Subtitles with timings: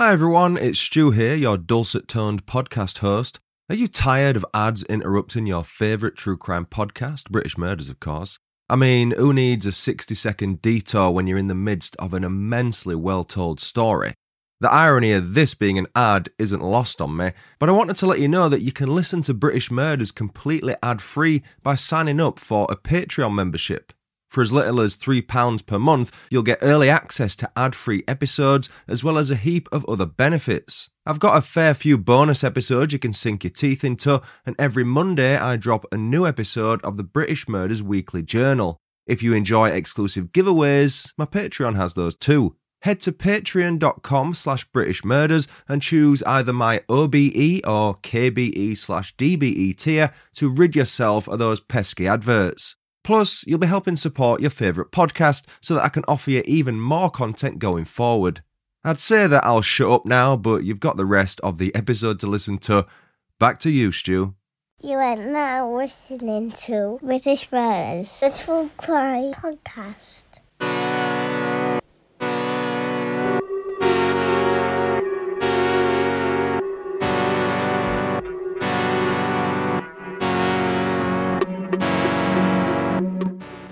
[0.00, 3.38] Hi everyone, it's Stu here, your dulcet toned podcast host.
[3.68, 8.38] Are you tired of ads interrupting your favourite true crime podcast, British Murders, of course?
[8.70, 12.24] I mean, who needs a 60 second detour when you're in the midst of an
[12.24, 14.14] immensely well told story?
[14.60, 18.06] The irony of this being an ad isn't lost on me, but I wanted to
[18.06, 22.20] let you know that you can listen to British Murders completely ad free by signing
[22.20, 23.92] up for a Patreon membership.
[24.30, 28.68] For as little as £3 per month, you'll get early access to ad free episodes
[28.86, 30.88] as well as a heap of other benefits.
[31.04, 34.84] I've got a fair few bonus episodes you can sink your teeth into, and every
[34.84, 38.76] Monday I drop a new episode of the British Murders Weekly Journal.
[39.04, 42.54] If you enjoy exclusive giveaways, my Patreon has those too.
[42.82, 49.76] Head to patreon.com slash British Murders and choose either my OBE or KBE slash DBE
[49.76, 52.76] tier to rid yourself of those pesky adverts.
[53.02, 56.80] Plus, you'll be helping support your favourite podcast so that I can offer you even
[56.80, 58.42] more content going forward.
[58.84, 62.20] I'd say that I'll shut up now, but you've got the rest of the episode
[62.20, 62.86] to listen to.
[63.38, 64.34] Back to you, Stu.
[64.82, 69.96] You are now listening to British Murders, the True Podcast.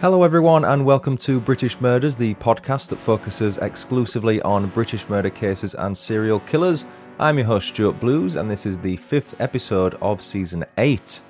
[0.01, 5.29] Hello, everyone, and welcome to British Murders, the podcast that focuses exclusively on British murder
[5.29, 6.85] cases and serial killers.
[7.19, 11.21] I'm your host, Stuart Blues, and this is the fifth episode of season 8.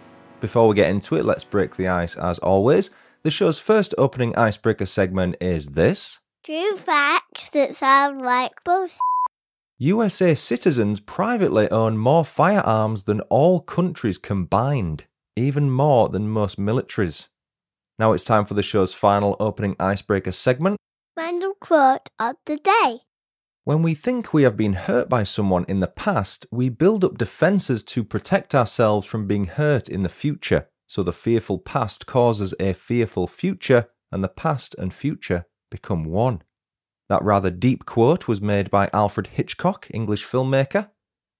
[0.43, 2.91] Before we get into it, let's break the ice as always.
[3.23, 8.99] The show's first opening icebreaker segment is this True facts that sound like bullshit.
[9.79, 17.29] USA citizens privately own more firearms than all countries combined, even more than most militaries.
[17.99, 20.77] Now it's time for the show's final opening icebreaker segment.
[21.17, 23.01] Random quote of the day.
[23.65, 27.19] When we think we have been hurt by someone in the past, we build up
[27.19, 30.69] defenses to protect ourselves from being hurt in the future.
[30.87, 36.43] So the fearful past causes a fearful future, and the past and future become one.
[37.09, 40.91] That rather deep quote was made by Alfred Hitchcock, English filmmaker.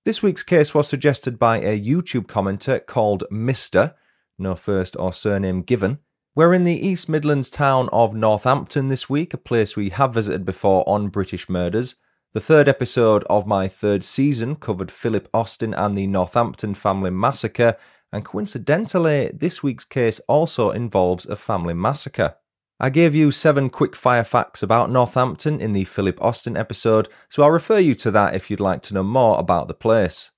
[0.05, 3.95] This week's case was suggested by a YouTube commenter called Mr.
[4.39, 6.01] No first or surname given.
[6.39, 10.45] We're in the East Midlands town of Northampton this week, a place we have visited
[10.45, 11.97] before on British Murders.
[12.33, 17.77] The third episode of my third season covered Philip Austin and the Northampton family massacre,
[18.13, 22.37] and coincidentally, this week's case also involves a family massacre.
[22.79, 27.43] I gave you seven quick fire facts about Northampton in the Philip Austin episode, so
[27.43, 30.31] I'll refer you to that if you'd like to know more about the place.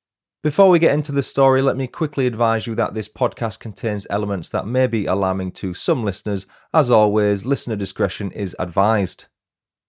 [0.42, 4.06] Before we get into the story, let me quickly advise you that this podcast contains
[4.08, 6.46] elements that may be alarming to some listeners.
[6.72, 9.26] As always, listener discretion is advised.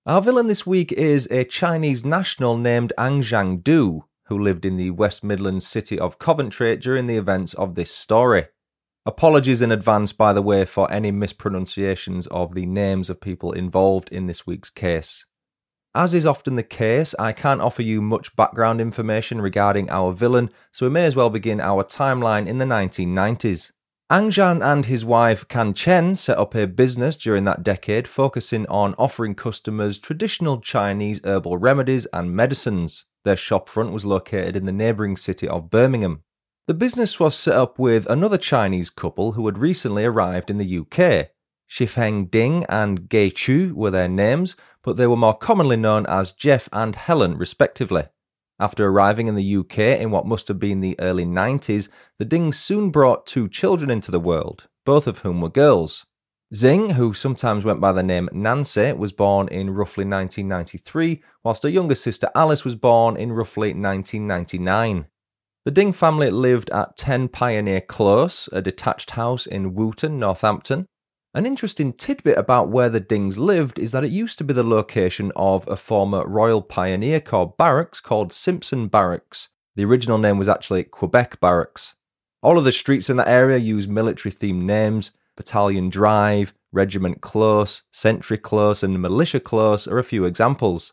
[0.05, 4.91] Our villain this week is a Chinese national named Anxiang Du, who lived in the
[4.91, 8.47] West Midlands city of Coventry during the events of this story.
[9.05, 14.09] Apologies in advance, by the way, for any mispronunciations of the names of people involved
[14.09, 15.25] in this week's case.
[15.93, 20.49] As is often the case, I can't offer you much background information regarding our villain,
[20.71, 23.71] so we may as well begin our timeline in the 1990s.
[24.09, 28.95] Anxiang and his wife Kan Chen set up a business during that decade focusing on
[28.97, 33.03] offering customers traditional Chinese herbal remedies and medicines.
[33.25, 36.23] Their shopfront was located in the neighbouring city of Birmingham.
[36.67, 40.79] The business was set up with another Chinese couple who had recently arrived in the
[40.79, 41.31] UK.
[41.71, 46.33] Shifeng Ding and Gei Chu were their names, but they were more commonly known as
[46.33, 48.03] Jeff and Helen, respectively.
[48.59, 51.87] After arriving in the UK in what must have been the early 90s,
[52.19, 56.05] the Dings soon brought two children into the world, both of whom were girls.
[56.53, 61.69] Xing, who sometimes went by the name Nancy, was born in roughly 1993, whilst her
[61.69, 65.07] younger sister Alice was born in roughly 1999.
[65.63, 70.87] The Ding family lived at 10 Pioneer Close, a detached house in Wootton, Northampton.
[71.33, 74.63] An interesting tidbit about where the Dings lived is that it used to be the
[74.63, 79.47] location of a former Royal Pioneer Corps barracks called Simpson Barracks.
[79.77, 81.95] The original name was actually Quebec Barracks.
[82.43, 85.11] All of the streets in that area use military themed names.
[85.37, 90.91] Battalion Drive, Regiment Close, Sentry Close, and Militia Close are a few examples.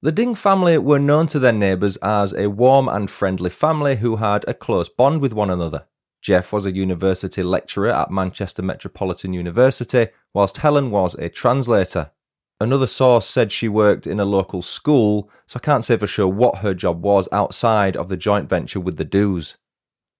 [0.00, 4.16] The Ding family were known to their neighbours as a warm and friendly family who
[4.16, 5.88] had a close bond with one another.
[6.24, 12.12] Jeff was a university lecturer at Manchester Metropolitan University, whilst Helen was a translator.
[12.58, 16.26] Another source said she worked in a local school, so I can't say for sure
[16.26, 19.58] what her job was outside of the joint venture with the Dus.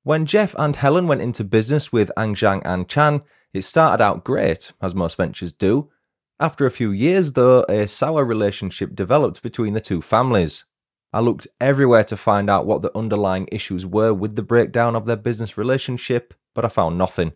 [0.03, 3.23] When Jeff and Helen went into business with Anxiang and Chan,
[3.55, 5.91] it started out great, as most ventures do.
[6.39, 10.67] After a few years, though, a sour relationship developed between the two families.
[11.15, 15.07] I looked everywhere to find out what the underlying issues were with the breakdown of
[15.07, 17.35] their business relationship, but I found nothing.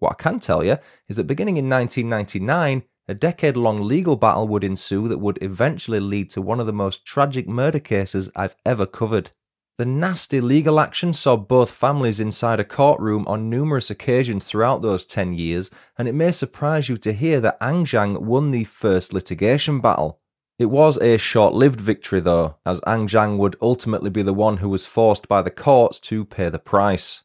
[0.00, 4.48] What I can tell you is that beginning in 1999, a decade long legal battle
[4.48, 8.56] would ensue that would eventually lead to one of the most tragic murder cases I've
[8.66, 9.30] ever covered.
[9.78, 15.04] The nasty legal action saw both families inside a courtroom on numerous occasions throughout those
[15.04, 19.80] 10 years, and it may surprise you to hear that Anxiang won the first litigation
[19.80, 20.19] battle.
[20.60, 24.68] It was a short lived victory, though, as Anxiang would ultimately be the one who
[24.68, 27.22] was forced by the courts to pay the price.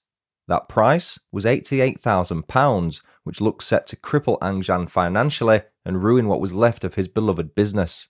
[0.47, 6.53] That price was £88,000, which looked set to cripple Anxiang financially and ruin what was
[6.53, 8.07] left of his beloved business.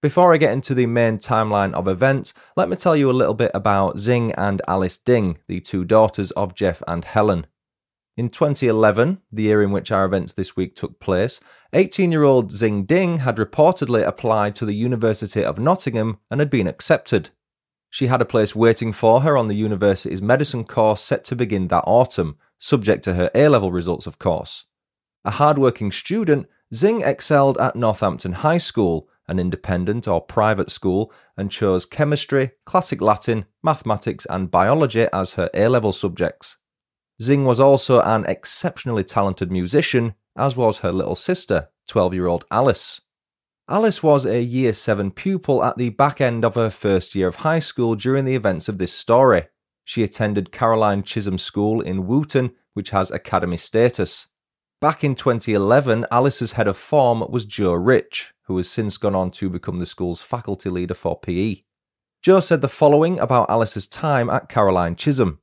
[0.00, 3.34] Before I get into the main timeline of events, let me tell you a little
[3.34, 7.48] bit about Xing and Alice Ding, the two daughters of Jeff and Helen.
[8.14, 11.40] In 2011, the year in which our events this week took place,
[11.72, 16.50] 18 year old Xing Ding had reportedly applied to the University of Nottingham and had
[16.50, 17.30] been accepted.
[17.88, 21.68] She had a place waiting for her on the university's medicine course set to begin
[21.68, 24.64] that autumn, subject to her A level results, of course.
[25.24, 31.50] A hard-working student, Xing excelled at Northampton High School, an independent or private school, and
[31.50, 36.58] chose chemistry, classic Latin, mathematics, and biology as her A level subjects.
[37.20, 42.44] Xing was also an exceptionally talented musician, as was her little sister, 12 year old
[42.50, 43.00] Alice.
[43.68, 47.36] Alice was a Year 7 pupil at the back end of her first year of
[47.36, 49.46] high school during the events of this story.
[49.84, 54.28] She attended Caroline Chisholm School in Wootton, which has academy status.
[54.80, 59.30] Back in 2011, Alice's head of form was Joe Rich, who has since gone on
[59.32, 61.62] to become the school's faculty leader for PE.
[62.20, 65.38] Joe said the following about Alice's time at Caroline Chisholm.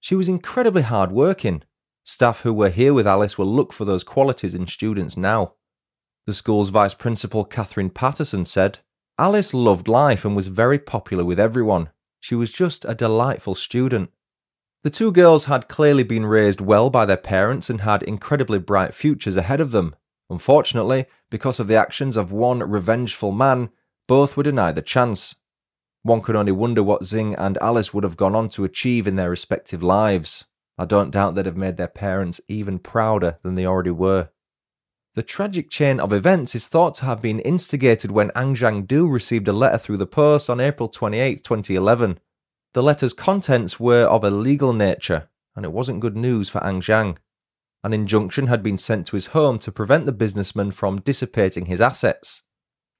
[0.00, 1.62] She was incredibly hard working.
[2.04, 5.54] Staff who were here with Alice will look for those qualities in students now.
[6.26, 8.78] The school's vice principal, Catherine Patterson, said
[9.18, 11.90] Alice loved life and was very popular with everyone.
[12.20, 14.10] She was just a delightful student.
[14.82, 18.94] The two girls had clearly been raised well by their parents and had incredibly bright
[18.94, 19.96] futures ahead of them.
[20.28, 23.70] Unfortunately, because of the actions of one revengeful man,
[24.06, 25.34] both were denied the chance.
[26.06, 29.16] One could only wonder what Xing and Alice would have gone on to achieve in
[29.16, 30.44] their respective lives.
[30.78, 34.28] I don't doubt they'd have made their parents even prouder than they already were.
[35.16, 39.52] The tragic chain of events is thought to have been instigated when Anxiang-du received a
[39.52, 42.20] letter through the post on April 28, 2011.
[42.74, 47.16] The letter's contents were of a legal nature, and it wasn't good news for Anxiang.
[47.82, 51.80] An injunction had been sent to his home to prevent the businessman from dissipating his
[51.80, 52.44] assets.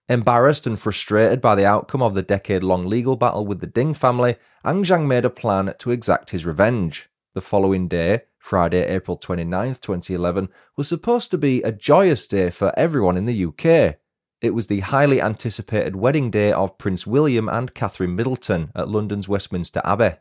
[0.09, 3.93] Embarrassed and frustrated by the outcome of the decade long legal battle with the Ding
[3.93, 7.11] family, Anxiang made a plan to exact his revenge.
[7.35, 12.73] The following day, Friday, April 29th, 2011, was supposed to be a joyous day for
[12.79, 13.97] everyone in the UK.
[14.41, 19.29] It was the highly anticipated wedding day of Prince William and Catherine Middleton at London's
[19.29, 20.19] Westminster Abbey.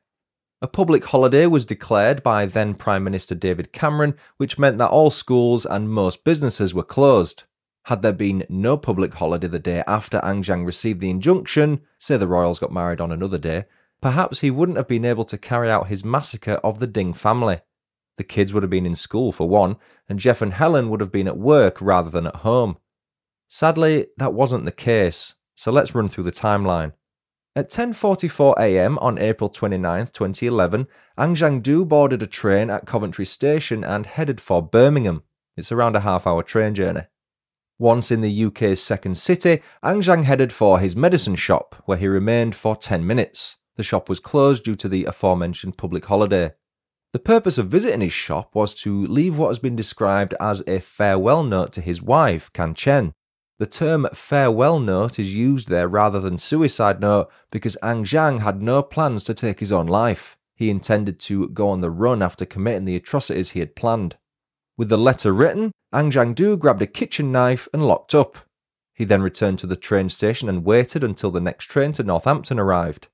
[0.63, 5.11] A public holiday was declared by then Prime Minister David Cameron, which meant that all
[5.11, 7.43] schools and most businesses were closed.
[7.85, 12.27] Had there been no public holiday the day after Anxiang received the injunction, say the
[12.27, 13.65] royals got married on another day,
[14.01, 17.59] perhaps he wouldn't have been able to carry out his massacre of the Ding family.
[18.17, 19.75] The kids would have been in school for one,
[20.09, 22.77] and Jeff and Helen would have been at work rather than at home.
[23.49, 26.93] Sadly, that wasn't the case, so let's run through the timeline.
[27.55, 28.97] At 10:44 a.m.
[28.97, 30.87] on April 29, 2011,
[31.19, 35.21] Anxiang-du boarded a train at Coventry Station and headed for Birmingham.
[35.55, 37.03] It's around a half-hour train journey.
[37.77, 42.55] Once in the UK's second city, Anxiang headed for his medicine shop, where he remained
[42.55, 43.57] for 10 minutes.
[43.75, 46.53] The shop was closed due to the aforementioned public holiday.
[47.11, 50.79] The purpose of visiting his shop was to leave what has been described as a
[50.79, 53.13] farewell note to his wife, Kan Chen.
[53.59, 58.83] The term farewell note is used there rather than suicide note because Anxiang had no
[58.83, 60.37] plans to take his own life.
[60.55, 64.17] He intended to go on the run after committing the atrocities he had planned.
[64.77, 68.37] With the letter written, Anxiang-du grabbed a kitchen knife and locked up.
[68.93, 72.59] He then returned to the train station and waited until the next train to Northampton
[72.59, 73.07] arrived.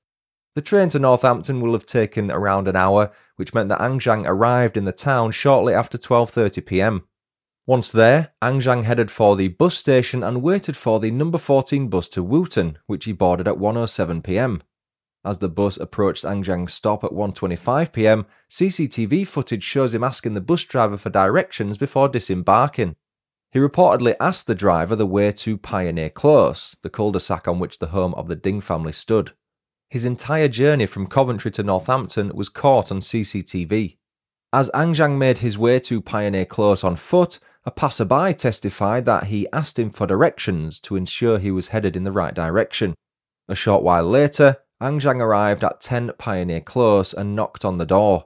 [0.56, 4.76] The train to Northampton will have taken around an hour, which meant that Anxiang arrived
[4.76, 7.08] in the town shortly after 12:30 p.m.
[7.68, 12.10] Once there, Anxiang headed for the bus station and waited for the number 14 bus
[12.10, 14.62] to Wootton, which he boarded at 1:07 p.m.
[15.24, 20.42] As the bus approached Anxiang's stop at 1:25 p.m., CCTV footage shows him asking the
[20.42, 22.96] bus driver for directions before disembarking.
[23.52, 27.88] He reportedly asked the driver the way to Pioneer Close, the cul-de-sac on which the
[27.88, 29.34] home of the Ding family stood.
[29.90, 33.98] His entire journey from Coventry to Northampton was caught on CCTV.
[34.54, 39.48] As Anxiang made his way to Pioneer Close on foot, a passerby testified that he
[39.54, 42.96] asked him for directions to ensure he was headed in the right direction.
[43.48, 48.26] A short while later, Anxiang arrived at 10 Pioneer Close and knocked on the door.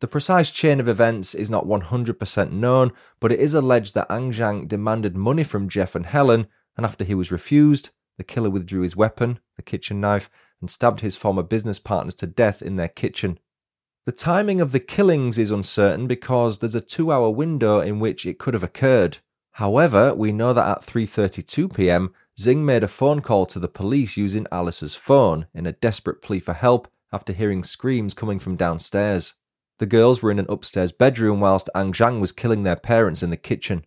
[0.00, 2.90] The precise chain of events is not 100% known,
[3.20, 7.14] but it is alleged that Anxiang demanded money from Jeff and Helen, and after he
[7.14, 10.28] was refused, the killer withdrew his weapon, the kitchen knife,
[10.60, 13.38] and stabbed his former business partners to death in their kitchen.
[14.04, 18.40] The timing of the killings is uncertain because there's a 2-hour window in which it
[18.40, 19.18] could have occurred.
[19.52, 24.16] However, we know that at 3:32 p.m., Xing made a phone call to the police
[24.16, 29.34] using Alice's phone in a desperate plea for help after hearing screams coming from downstairs.
[29.78, 33.36] The girls were in an upstairs bedroom whilst Anxiang was killing their parents in the
[33.36, 33.84] kitchen.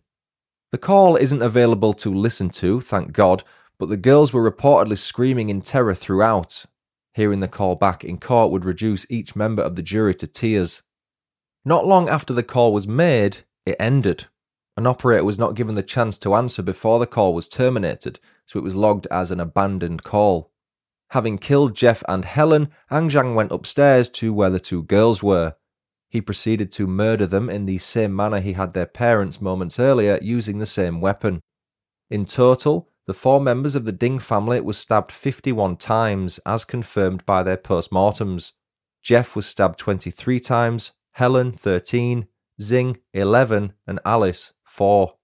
[0.70, 3.42] The call isn't available to listen to, thank God,
[3.78, 6.66] but the girls were reportedly screaming in terror throughout.
[7.14, 10.82] Hearing the call back in court would reduce each member of the jury to tears.
[11.64, 14.26] Not long after the call was made, it ended.
[14.76, 18.58] An operator was not given the chance to answer before the call was terminated, so
[18.58, 20.52] it was logged as an abandoned call.
[21.10, 25.54] Having killed Jeff and Helen, Anxiang went upstairs to where the two girls were.
[26.08, 30.18] He proceeded to murder them in the same manner he had their parents moments earlier
[30.22, 31.40] using the same weapon.
[32.10, 37.24] In total, the four members of the Ding family were stabbed 51 times, as confirmed
[37.24, 38.52] by their post-mortems.
[39.02, 42.26] Jeff was stabbed 23 times, Helen 13,
[42.60, 45.14] Xing 11, and Alice 4.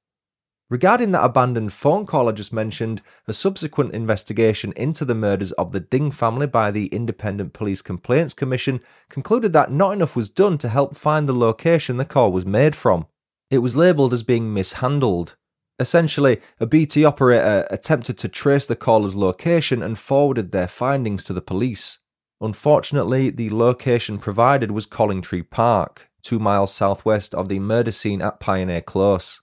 [0.73, 5.73] Regarding that abandoned phone call I just mentioned, a subsequent investigation into the murders of
[5.73, 10.57] the Ding family by the Independent Police Complaints Commission concluded that not enough was done
[10.57, 13.05] to help find the location the call was made from.
[13.51, 15.37] It was labelled as being mishandled.
[15.79, 21.35] Essentially, a BT operator attempted to trace the caller's location and forwarded their findings to
[21.35, 21.99] the police.
[22.41, 28.41] Unfortunately, the location provided was Collingtree Park, two miles southwest of the murder scene at
[28.41, 29.43] Pioneer Close.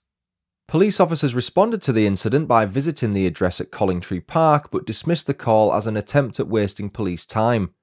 [0.70, 5.26] Police officers responded to the incident by visiting the address at Collingtree Park but dismissed
[5.26, 7.74] the call as an attempt at wasting police time.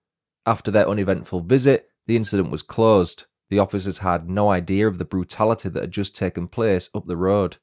[0.46, 3.24] After their uneventful visit, the incident was closed.
[3.50, 7.16] The officers had no idea of the brutality that had just taken place up the
[7.16, 7.56] road.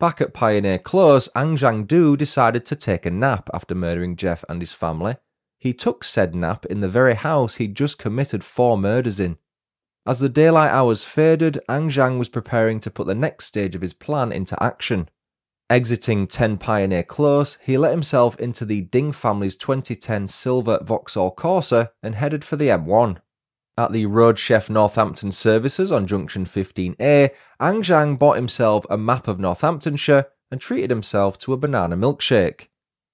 [0.00, 4.60] Back at Pioneer Close, Anxiang Du decided to take a nap after murdering Jeff and
[4.60, 5.18] his family.
[5.56, 9.38] He took said nap in the very house he'd just committed four murders in.
[10.08, 13.92] As the daylight hours faded, Anxiang was preparing to put the next stage of his
[13.92, 15.10] plan into action.
[15.68, 21.90] Exiting 10 Pioneer Close, he let himself into the Ding family's 2010 silver Vauxhall Corsa
[22.02, 23.18] and headed for the M1.
[23.76, 27.28] At the Road Chef Northampton services on junction 15A,
[27.60, 32.68] Anxiang bought himself a map of Northamptonshire and treated himself to a banana milkshake.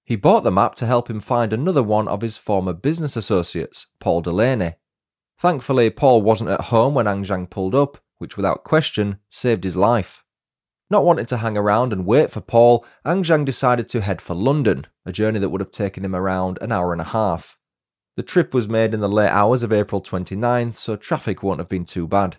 [0.05, 3.87] He bought the map to help him find another one of his former business associates,
[3.99, 4.75] Paul Delaney.
[5.45, 10.25] Thankfully, Paul wasn't at home when Anxiang pulled up, which without question saved his life.
[10.89, 14.87] Not wanting to hang around and wait for Paul, Anxiang decided to head for London,
[15.05, 17.59] a journey that would have taken him around an hour and a half.
[18.17, 21.69] The trip was made in the late hours of April 29th, so traffic won't have
[21.69, 22.39] been too bad.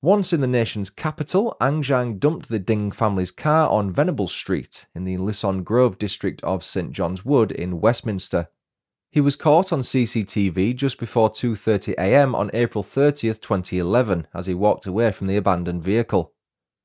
[0.00, 5.02] Once in the nation's capital, Anxiang dumped the Ding family's car on Venables Street in
[5.02, 8.50] the Lisson Grove district of St John's Wood in Westminster.
[9.16, 12.34] He was caught on CCTV just before 2:30 a.m.
[12.34, 16.34] on April 30th, 2011, as he walked away from the abandoned vehicle.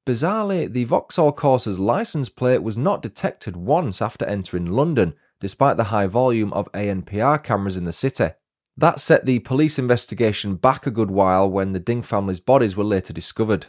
[0.08, 5.92] Bizarrely, the Vauxhall Corsa's license plate was not detected once after entering London, despite the
[5.92, 8.30] high volume of ANPR cameras in the city.
[8.78, 12.86] That set the police investigation back a good while when the Ding family's bodies were
[12.86, 13.66] later discovered.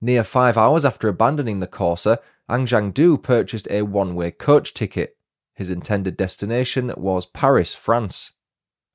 [0.00, 2.18] Near five hours after abandoning the Corsa,
[2.50, 5.16] Anxiang Du purchased a one way coach ticket
[5.54, 8.32] his intended destination was Paris, France.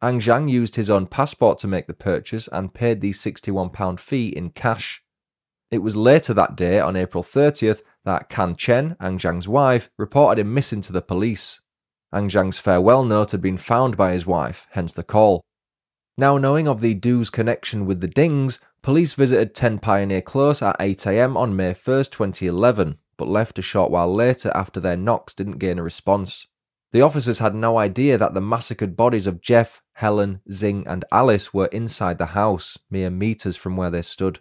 [0.02, 4.50] Anxiang used his own passport to make the purchase and paid the £61 fee in
[4.52, 5.04] cash.
[5.72, 10.54] It was later that day, on April 30th, that Kan Chen, Anxiang's wife, reported him
[10.54, 11.62] missing to the police.
[12.14, 15.44] Anxiang's farewell note had been found by his wife, hence the call.
[16.18, 20.80] Now knowing of the Du's connection with the Dings, police visited 10 Pioneer Close at
[20.80, 25.60] 8am on May 1st, 2011, but left a short while later after their knocks didn't
[25.60, 26.48] gain a response.
[26.92, 31.54] The officers had no idea that the massacred bodies of Jeff, Helen, Xing, and Alice
[31.54, 34.40] were inside the house, mere metres from where they stood.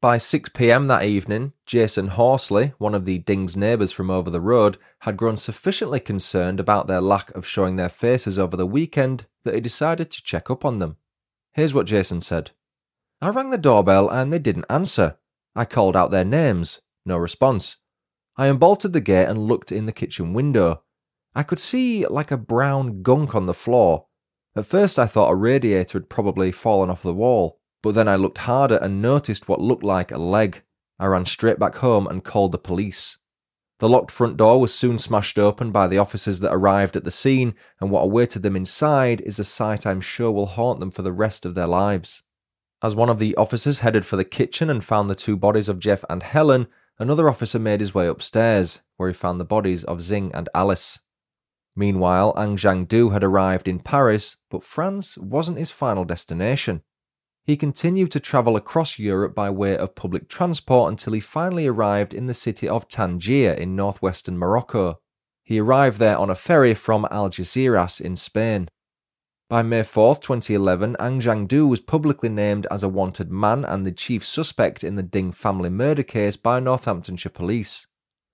[0.00, 4.40] By 6 pm that evening, Jason Horsley, one of the Ding's neighbours from over the
[4.40, 9.26] road, had grown sufficiently concerned about their lack of showing their faces over the weekend
[9.44, 10.96] that he decided to check up on them.
[11.52, 12.52] Here's what Jason said
[13.20, 15.16] I rang the doorbell and they didn't answer.
[15.54, 17.78] I called out their names, no response.
[18.36, 20.82] I unbolted the gate and looked in the kitchen window.
[21.36, 24.06] I could see like a brown gunk on the floor.
[24.56, 28.16] At first, I thought a radiator had probably fallen off the wall, but then I
[28.16, 30.62] looked harder and noticed what looked like a leg.
[30.98, 33.18] I ran straight back home and called the police.
[33.80, 37.10] The locked front door was soon smashed open by the officers that arrived at the
[37.10, 41.02] scene, and what awaited them inside is a sight I'm sure will haunt them for
[41.02, 42.22] the rest of their lives.
[42.82, 45.80] As one of the officers headed for the kitchen and found the two bodies of
[45.80, 46.66] Jeff and Helen,
[46.98, 51.00] another officer made his way upstairs, where he found the bodies of Xing and Alice.
[51.76, 56.82] Meanwhile, Anxiang-du had arrived in Paris, but France wasn't his final destination.
[57.44, 62.14] He continued to travel across Europe by way of public transport until he finally arrived
[62.14, 65.00] in the city of Tangier in northwestern Morocco.
[65.44, 68.68] He arrived there on a ferry from Algeciras in Spain.
[69.48, 74.24] By May 4, 2011, Anxiang-du was publicly named as a wanted man and the chief
[74.24, 77.86] suspect in the Ding family murder case by Northamptonshire Police.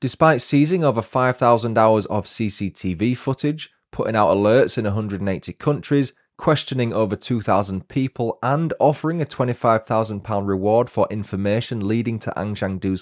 [0.02, 6.92] Despite seizing over 5,000 hours of CCTV footage, putting out alerts in 180 countries, questioning
[6.92, 12.56] over 2,000 people, and offering a £25,000 reward for information leading to Ang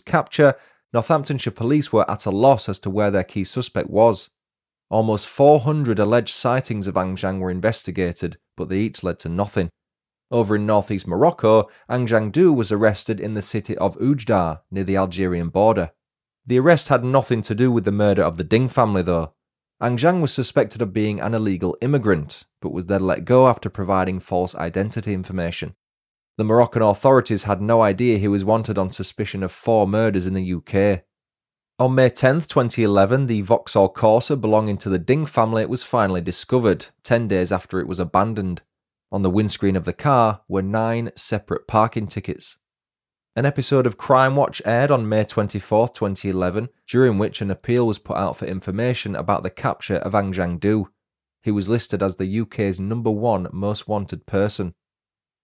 [0.05, 0.57] capture,
[0.93, 4.29] Northamptonshire police were at a loss as to where their key suspect was.
[4.91, 9.71] Almost 400 alleged sightings of Anxiang were investigated, but they each led to nothing.
[10.31, 12.09] Over in northeast Morocco, Ang
[12.55, 15.93] was arrested in the city of Oujda, near the Algerian border.
[16.51, 19.35] The arrest had nothing to do with the murder of the Ding family, though.
[19.81, 24.19] Anxiang was suspected of being an illegal immigrant, but was then let go after providing
[24.19, 25.77] false identity information.
[26.39, 30.35] The Moroccan authorities had no idea he was wanted on suspicion of four murders in
[30.35, 31.05] the UK.
[31.79, 36.87] On May 10, 2011, the Vauxhall Corsa belonging to the Ding family was finally discovered,
[37.05, 38.63] 10 days after it was abandoned.
[39.13, 42.59] On the windscreen of the car were nine separate parking tickets.
[43.37, 48.17] An episode of Crimewatch aired on May 24, 2011, during which an appeal was put
[48.17, 50.89] out for information about the capture of Anxiang-du.
[51.41, 54.75] He was listed as the UK's number one most wanted person.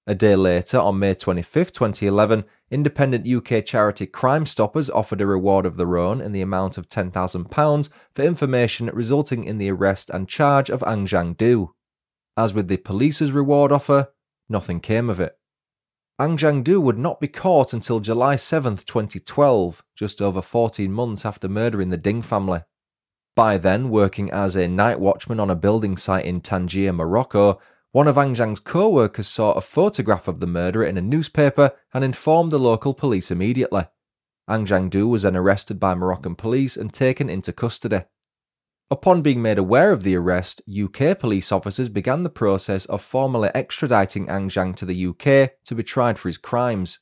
[0.05, 5.76] A day later, on May 25, 2011, independent UK charity Crimestoppers offered a reward of
[5.76, 10.71] their own in the amount of £10,000 for information resulting in the arrest and charge
[10.71, 11.73] of Anxiang-du.
[12.37, 14.09] As with the police's reward offer,
[14.49, 15.38] nothing came of it.
[16.19, 21.91] Anxiang-du would not be caught until July 7, 2012, just over 14 months after murdering
[21.91, 22.63] the Ding family.
[23.35, 27.61] By then, working as a night watchman on a building site in Tangier, Morocco,
[27.93, 32.02] one of Ang co workers saw a photograph of the murderer in a newspaper and
[32.02, 33.85] informed the local police immediately.
[34.49, 38.05] Anxiang-du was then arrested by Moroccan police and taken into custody.
[38.89, 43.49] Upon being made aware of the arrest, UK police officers began the process of formally
[43.49, 47.01] extraditing Anxiang to the UK to be tried for his crimes.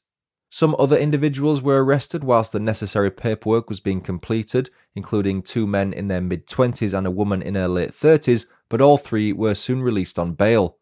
[0.49, 5.93] Some other individuals were arrested whilst the necessary paperwork was being completed, including two men
[5.93, 9.55] in their mid 20s and a woman in her late 30s, but all three were
[9.55, 10.79] soon released on bail.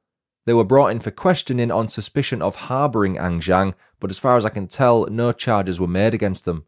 [0.46, 4.44] They were brought in for questioning on suspicion of harbouring Anxiang, but as far as
[4.44, 6.66] I can tell, no charges were made against them.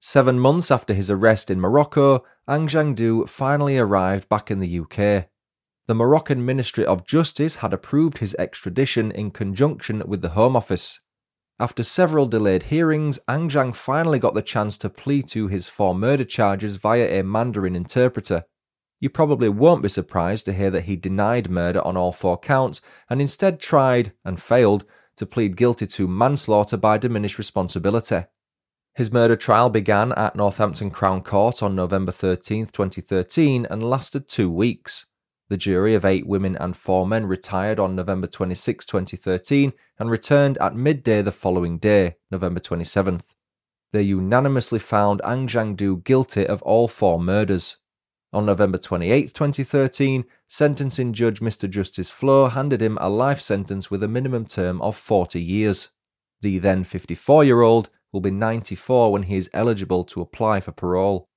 [0.00, 5.28] Seven months after his arrest in Morocco, Anxiang-du finally arrived back in the UK.
[5.88, 11.00] The Moroccan Ministry of Justice had approved his extradition in conjunction with the Home Office.
[11.58, 16.24] After several delayed hearings, Anxiang finally got the chance to plead to his four murder
[16.24, 18.44] charges via a Mandarin interpreter.
[19.00, 22.80] You probably won't be surprised to hear that he denied murder on all four counts
[23.08, 24.84] and instead tried, and failed,
[25.16, 28.24] to plead guilty to manslaughter by diminished responsibility.
[28.96, 34.50] His murder trial began at Northampton Crown Court on November 13, 2013, and lasted two
[34.50, 35.04] weeks.
[35.50, 40.56] The jury of eight women and four men retired on November 26, 2013, and returned
[40.62, 43.20] at midday the following day, November 27th.
[43.92, 47.76] They unanimously found Anxiang-du guilty of all four murders.
[48.32, 51.68] On November 28, 2013, sentencing judge Mr.
[51.68, 55.90] Justice Flaux handed him a life sentence with a minimum term of 40 years.
[56.40, 60.72] The then 54 year old will be 94 when he is eligible to apply for
[60.72, 61.28] parole.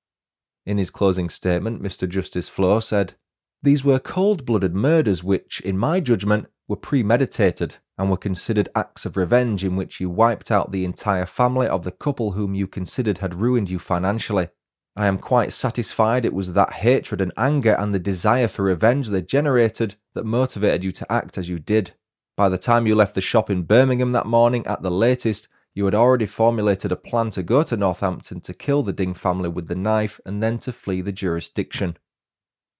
[0.64, 2.08] In his closing statement, Mr.
[2.08, 3.12] Justice Flaux said,
[3.62, 9.04] These were cold blooded murders which, in my judgment, were premeditated and were considered acts
[9.04, 12.66] of revenge in which you wiped out the entire family of the couple whom you
[12.66, 14.48] considered had ruined you financially.
[14.96, 19.08] I am quite satisfied it was that hatred and anger and the desire for revenge
[19.08, 21.90] they generated that motivated you to act as you did.
[22.38, 25.84] By the time you left the shop in Birmingham that morning, at the latest, you
[25.84, 29.68] had already formulated a plan to go to Northampton to kill the Ding family with
[29.68, 31.96] the knife and then to flee the jurisdiction.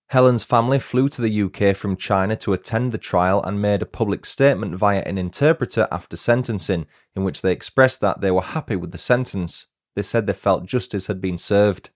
[0.09, 3.87] Helen's family flew to the UK from China to attend the trial and made a
[3.87, 8.74] public statement via an interpreter after sentencing, in which they expressed that they were happy
[8.74, 9.66] with the sentence.
[9.94, 11.90] They said they felt justice had been served.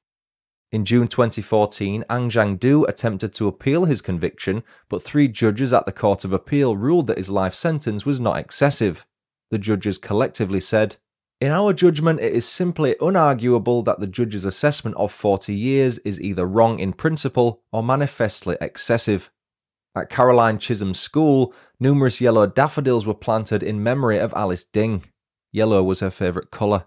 [0.70, 6.24] In June 2014, Anxiang-du attempted to appeal his conviction, but three judges at the Court
[6.24, 9.04] of Appeal ruled that his life sentence was not excessive.
[9.55, 10.97] The judges collectively said,
[11.40, 16.21] In our judgment, it is simply unarguable that the judge's assessment of 40 years is
[16.21, 19.31] either wrong in principle or manifestly excessive.
[19.95, 25.05] At Caroline Chisholm's school, numerous yellow daffodils were planted in memory of Alice Ding.
[25.53, 26.87] Yellow was her favourite colour.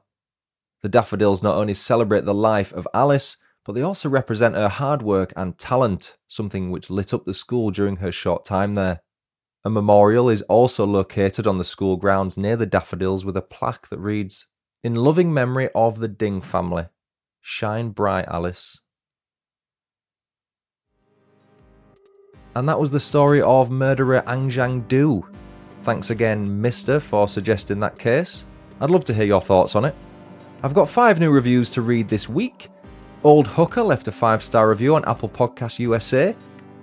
[0.81, 5.01] The daffodils not only celebrate the life of Alice, but they also represent her hard
[5.01, 9.03] work and talent, something which lit up the school during her short time there.
[9.67, 13.89] A memorial is also located on the school grounds near the daffodils with a plaque
[13.89, 14.47] that reads,
[14.81, 16.85] In loving memory of the Ding family.
[17.41, 18.79] Shine bright, Alice.
[22.55, 25.27] And that was the story of murderer Anxiang Du.
[25.81, 28.45] Thanks again, Mister, for suggesting that case.
[28.79, 29.95] I'd love to hear your thoughts on it.
[30.63, 32.69] I've got five new reviews to read this week.
[33.25, 36.33] Old Hooker left a five star review on Apple Podcasts USA.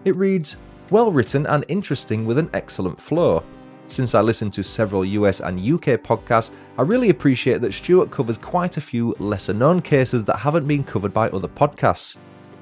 [0.05, 0.59] It reads,
[0.90, 3.42] Well written and interesting with an excellent flow.
[3.87, 8.38] Since I listen to several US and UK podcasts, I really appreciate that Stuart covers
[8.38, 12.16] quite a few lesser known cases that haven't been covered by other podcasts.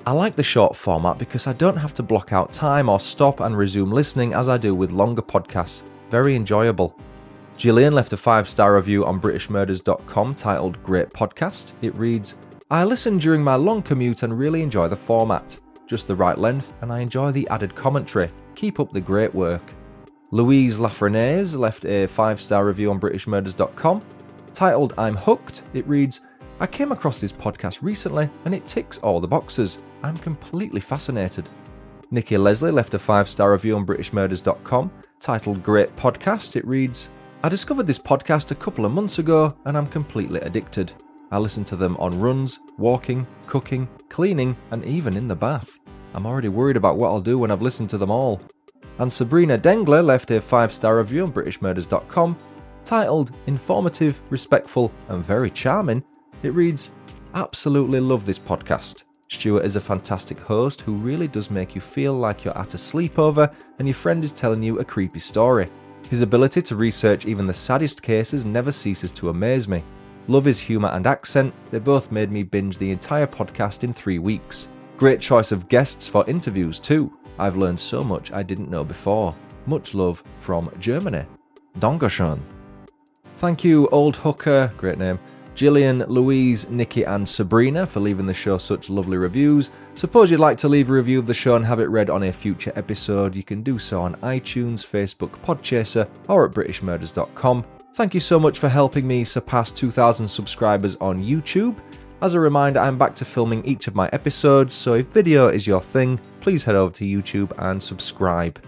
[0.07, 3.41] I like the short format because I don't have to block out time or stop
[3.41, 5.83] and resume listening as I do with longer podcasts.
[6.11, 6.97] Very enjoyable.
[7.57, 11.73] Gillian left a five star review on BritishMurders.com titled Great Podcast.
[11.83, 12.35] It reads
[12.71, 15.59] I listen during my long commute and really enjoy the format.
[15.87, 18.31] Just the right length, and I enjoy the added commentary.
[18.55, 19.63] Keep up the great work.
[20.31, 24.03] Louise Lafrenaise left a five star review on BritishMurders.com
[24.55, 25.63] titled I'm Hooked.
[25.75, 26.21] It reads
[26.61, 29.79] I came across this podcast recently and it ticks all the boxes.
[30.03, 31.47] I'm completely fascinated.
[32.11, 34.91] Nikki Leslie left a five star review on BritishMurders.com
[35.21, 36.57] titled Great Podcast.
[36.57, 37.09] It reads
[37.43, 40.93] I discovered this podcast a couple of months ago and I'm completely addicted.
[41.33, 45.79] I listen to them on runs, walking, cooking, cleaning, and even in the bath.
[46.13, 48.43] I'm already worried about what I'll do when I've listened to them all.
[48.99, 52.37] And Sabrina Dengler left a five star review on BritishMurders.com
[52.85, 56.05] titled Informative, Respectful, and Very Charming.
[56.43, 56.91] It reads
[57.35, 59.05] Absolutely love this podcast.
[59.31, 62.77] Stuart is a fantastic host who really does make you feel like you're at a
[62.77, 65.67] sleepover and your friend is telling you a creepy story.
[66.11, 69.83] His ability to research even the saddest cases never ceases to amaze me.
[70.29, 74.19] Love his humour and accent, they both made me binge the entire podcast in three
[74.19, 74.69] weeks.
[74.97, 77.13] Great choice of guests for interviews too.
[77.39, 79.35] I've learned so much I didn't know before.
[79.67, 81.25] Much love from Germany.
[81.79, 82.39] Dankeschön.
[83.39, 85.19] Thank you, Old Hooker, great name,
[85.57, 89.71] Gillian, Louise, Nikki, and Sabrina for leaving the show such lovely reviews.
[89.97, 92.23] Suppose you'd like to leave a review of the show and have it read on
[92.23, 97.65] a future episode, you can do so on iTunes, Facebook, Podchaser, or at BritishMurders.com.
[97.95, 101.77] Thank you so much for helping me surpass 2,000 subscribers on YouTube.
[102.23, 105.67] As a reminder, I'm back to filming each of my episodes, so if video is
[105.67, 108.59] your thing, please head over to YouTube and subscribe.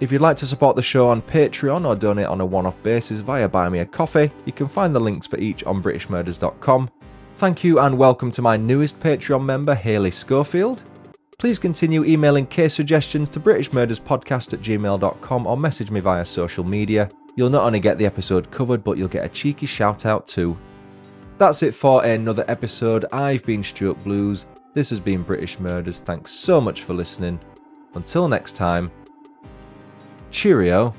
[0.00, 2.82] If you'd like to support the show on Patreon or donate on a one off
[2.82, 6.88] basis via Buy Me a Coffee, you can find the links for each on BritishMurders.com.
[7.36, 10.82] Thank you and welcome to my newest Patreon member, Haley Schofield.
[11.38, 17.10] Please continue emailing case suggestions to BritishMurdersPodcast at gmail.com or message me via social media.
[17.36, 20.56] You'll not only get the episode covered, but you'll get a cheeky shout out too.
[21.38, 23.06] That's it for another episode.
[23.12, 24.46] I've been Stuart Blues.
[24.74, 26.00] This has been British Murders.
[26.00, 27.40] Thanks so much for listening.
[27.94, 28.90] Until next time,
[30.30, 30.94] cheerio.